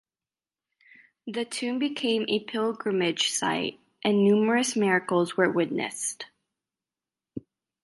The 1.27 1.45
tomb 1.45 1.77
became 1.77 2.25
a 2.27 2.39
pilgrimage 2.39 3.29
site, 3.29 3.79
and 4.03 4.17
numerous 4.23 4.75
miracles 4.75 5.37
were 5.37 5.51
witnessed. 5.51 6.25